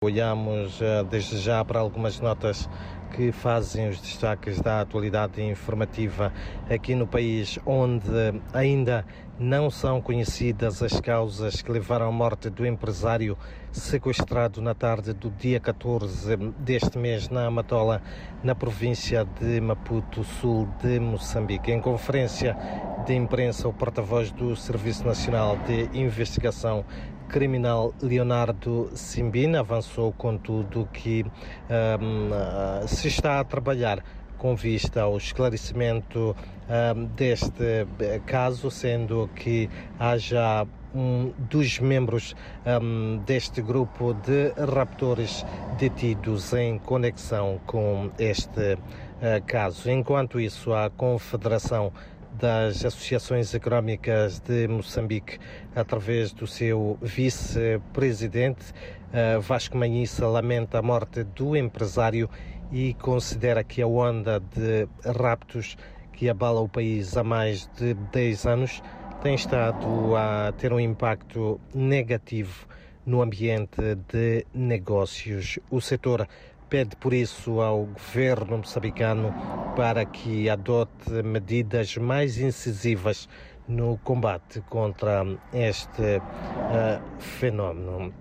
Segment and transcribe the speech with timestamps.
[0.00, 2.70] Olhamos eh, desde já para algumas notas
[3.16, 6.32] que fazem os destaques da atualidade informativa
[6.70, 8.08] aqui no país, onde
[8.52, 9.04] ainda
[9.40, 13.36] não são conhecidas as causas que levaram à morte do empresário
[13.72, 18.00] sequestrado na tarde do dia 14 deste mês na Amatola,
[18.40, 21.72] na província de Maputo, sul de Moçambique.
[21.72, 22.56] Em conferência
[23.04, 26.84] de imprensa, o porta-voz do Serviço Nacional de Investigação
[27.28, 34.02] criminal Leonardo Simbina avançou, contudo, que um, se está a trabalhar
[34.38, 36.34] com vista ao esclarecimento
[36.68, 37.86] um, deste
[38.24, 39.68] caso, sendo que
[39.98, 45.44] haja um dos membros um, deste grupo de raptores
[45.78, 49.90] detidos em conexão com este uh, caso.
[49.90, 51.92] Enquanto isso, a Confederação
[52.38, 55.38] das Associações Económicas de Moçambique,
[55.74, 58.72] através do seu vice-presidente,
[59.12, 62.30] uh, Vasco Manhissa, lamenta a morte do empresário
[62.70, 65.76] e considera que a onda de raptos
[66.12, 68.82] que abala o país há mais de 10 anos
[69.20, 72.68] tem estado a ter um impacto negativo
[73.04, 75.58] no ambiente de negócios.
[75.70, 76.28] O setor
[76.68, 79.34] pede por isso ao governo moçambicano
[79.74, 83.28] para que adote medidas mais incisivas
[83.66, 88.12] no combate contra este uh, fenómeno.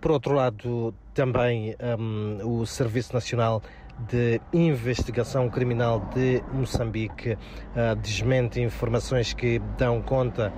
[0.00, 3.62] Por outro lado, também um, o Serviço Nacional
[4.08, 10.52] de Investigação Criminal de Moçambique uh, desmente informações que dão conta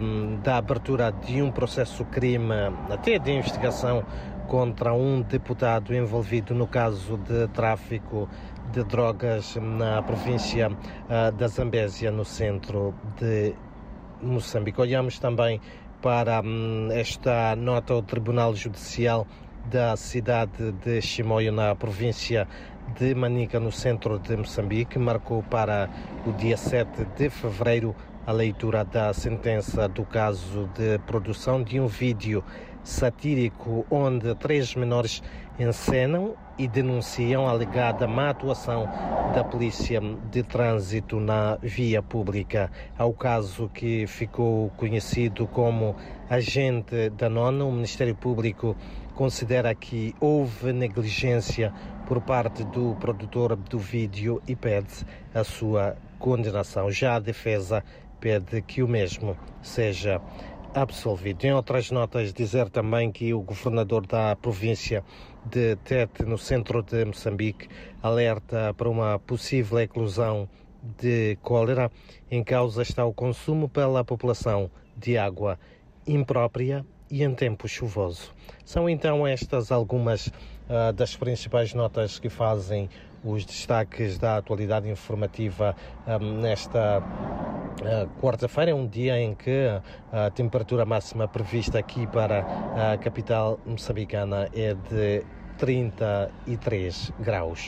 [0.00, 2.54] um, da abertura de um processo crime,
[2.90, 4.04] até de investigação,
[4.48, 8.28] contra um deputado envolvido no caso de tráfico
[8.72, 13.54] de drogas na província uh, da Zambésia, no centro de
[14.22, 14.80] Moçambique.
[14.80, 15.60] Olhamos também
[16.00, 19.26] para um, esta nota ao Tribunal Judicial
[19.70, 22.46] da cidade de Chimoio, na província
[22.98, 25.88] de Manica, no centro de Moçambique, marcou para
[26.26, 27.94] o dia 7 de fevereiro
[28.26, 32.42] a leitura da sentença do caso de produção de um vídeo
[32.84, 35.22] satírico onde três menores
[35.58, 38.88] encenam e denunciam a alegada má atuação
[39.34, 40.00] da Polícia
[40.30, 42.70] de Trânsito na via pública.
[42.96, 45.96] Ao caso que ficou conhecido como
[46.30, 48.76] agente da nona, o Ministério Público
[49.14, 51.72] considera que houve negligência
[52.06, 56.90] por parte do produtor do vídeo e pede a sua condenação.
[56.90, 57.82] Já a defesa
[58.20, 60.20] pede que o mesmo seja
[60.74, 61.44] absolvido.
[61.44, 65.04] Em outras notas, dizer também que o governador da província
[65.46, 67.68] de Tete, no centro de Moçambique,
[68.02, 70.48] alerta para uma possível eclosão
[70.98, 71.90] de cólera.
[72.30, 75.58] Em causa está o consumo pela população de água
[76.06, 78.32] imprópria e em tempo chuvoso.
[78.64, 82.88] São então estas algumas uh, das principais notas que fazem
[83.22, 85.74] os destaques da atualidade informativa
[86.06, 87.43] um, nesta uh,
[88.20, 88.70] quarta-feira.
[88.70, 89.68] É um dia em que
[90.12, 92.44] a temperatura máxima prevista aqui para
[92.92, 95.24] a capital moçambicana é de
[95.58, 97.60] 33 graus.